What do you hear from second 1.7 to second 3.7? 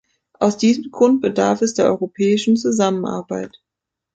der europäischen Zusammenarbeit.